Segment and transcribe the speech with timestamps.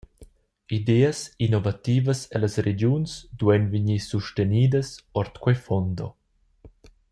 [0.77, 3.11] Ideas innovativas ellas regiuns
[3.43, 4.89] duein vegnir sustenidas
[5.23, 6.07] ord quei fondo.